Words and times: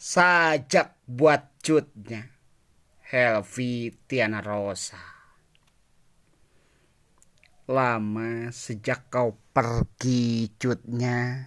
sajak 0.00 0.96
buat 1.04 1.60
cutnya. 1.60 2.24
Helvi 3.04 3.92
Tiana 4.08 4.40
Rosa. 4.40 4.96
Lama 7.68 8.48
sejak 8.50 9.12
kau 9.14 9.38
pergi 9.54 10.50
cutnya 10.58 11.46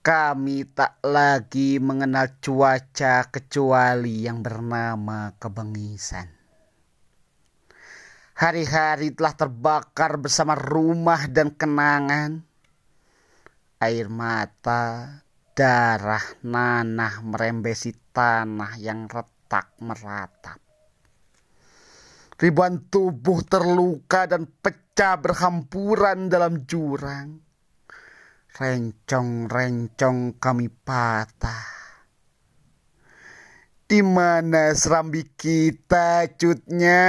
Kami 0.00 0.64
tak 0.72 0.96
lagi 1.04 1.76
mengenal 1.76 2.40
cuaca 2.40 3.28
kecuali 3.28 4.24
yang 4.24 4.40
bernama 4.40 5.36
kebengisan. 5.36 6.24
Hari-hari 8.32 9.12
telah 9.12 9.36
terbakar 9.36 10.16
bersama 10.16 10.56
rumah 10.56 11.28
dan 11.28 11.52
kenangan. 11.52 12.40
Air 13.76 14.08
mata 14.08 15.20
Darah 15.50 16.22
nanah 16.46 17.20
merembesi 17.26 17.90
tanah 18.14 18.78
yang 18.78 19.10
retak 19.10 19.74
meratap. 19.82 20.62
Ribuan 22.40 22.88
tubuh 22.88 23.44
terluka 23.44 24.24
dan 24.24 24.48
pecah 24.48 25.20
berhampuran 25.20 26.32
dalam 26.32 26.64
jurang. 26.64 27.42
Rencong-rencong 28.56 30.40
kami 30.40 30.72
patah. 30.72 31.68
Di 33.84 34.00
mana 34.06 34.70
serambi 34.72 35.34
kita 35.34 36.30
cutnya? 36.38 37.02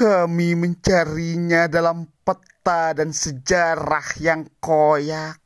Kami 0.00 0.56
mencarinya 0.56 1.68
dalam 1.68 2.08
peta 2.24 2.96
dan 2.96 3.12
sejarah 3.12 4.16
yang 4.16 4.48
koyak. 4.56 5.36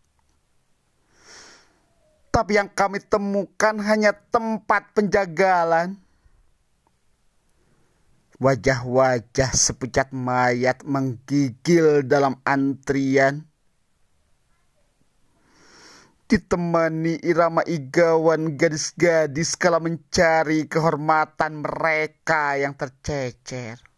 Tapi 2.30 2.62
yang 2.62 2.70
kami 2.70 3.02
temukan 3.02 3.74
hanya 3.82 4.14
tempat 4.14 4.94
penjagalan. 4.94 5.98
Wajah-wajah 8.38 9.50
sepucat 9.50 10.14
mayat 10.14 10.86
menggigil 10.86 12.06
dalam 12.06 12.38
antrian. 12.46 13.42
Ditemani 16.30 17.18
irama 17.26 17.66
igawan 17.66 18.54
gadis-gadis 18.54 19.58
kala 19.58 19.82
mencari 19.82 20.70
kehormatan 20.70 21.58
mereka 21.58 22.54
yang 22.54 22.78
tercecer. 22.78 23.93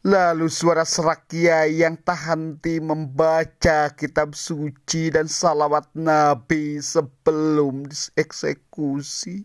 Lalu 0.00 0.48
suara 0.48 0.88
serak 0.88 1.28
kiai 1.28 1.84
yang 1.84 1.92
tak 1.92 2.24
henti 2.24 2.80
membaca 2.80 3.92
kitab 3.92 4.32
suci 4.32 5.12
dan 5.12 5.28
salawat 5.28 5.92
Nabi 5.92 6.80
sebelum 6.80 7.84
dieksekusi. 7.84 9.44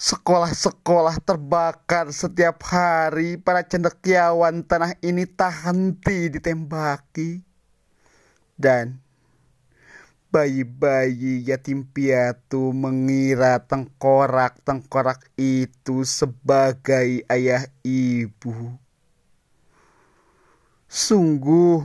Sekolah-sekolah 0.00 1.20
terbakar 1.20 2.08
setiap 2.08 2.64
hari 2.64 3.36
para 3.36 3.60
cendekiawan 3.68 4.64
tanah 4.64 4.96
ini 5.04 5.28
tak 5.28 5.68
henti 5.68 6.32
ditembaki. 6.32 7.44
Dan 8.56 8.96
Bayi-bayi 10.38 11.42
yatim 11.50 11.82
piatu 11.82 12.70
mengira 12.70 13.58
tengkorak-tengkorak 13.58 15.34
itu 15.34 16.06
sebagai 16.06 17.26
ayah 17.26 17.66
ibu. 17.82 18.78
Sungguh, 20.86 21.82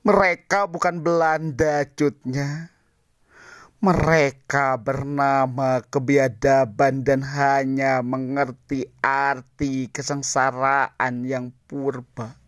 mereka 0.00 0.64
bukan 0.64 1.04
Belanda 1.04 1.84
cutnya. 1.92 2.72
Mereka 3.84 4.80
bernama 4.80 5.84
kebiadaban 5.84 7.04
dan 7.04 7.20
hanya 7.20 8.00
mengerti 8.00 8.88
arti 9.04 9.92
kesengsaraan 9.92 11.20
yang 11.28 11.52
purba. 11.68 12.43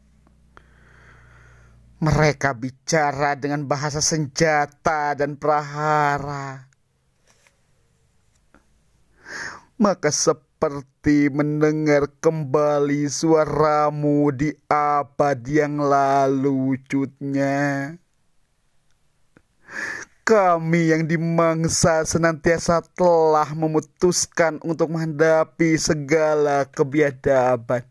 Mereka 1.97 2.53
bicara 2.53 3.33
dengan 3.41 3.65
bahasa 3.65 4.05
senjata 4.05 5.17
dan 5.17 5.34
prahara. 5.41 6.69
Maka 9.77 10.09
seperti 10.09 11.33
mendengar 11.33 12.09
kembali 12.21 13.09
suaramu 13.09 14.29
di 14.29 14.53
abad 14.69 15.41
yang 15.49 15.81
lalu, 15.81 16.81
cutnya. 16.85 17.97
Kami 20.27 20.93
yang 20.93 21.05
dimangsa 21.05 22.05
senantiasa 22.09 22.85
telah 22.93 23.53
memutuskan 23.56 24.61
untuk 24.65 24.93
menghadapi 24.93 25.77
segala 25.81 26.69
kebiadaban. 26.69 27.85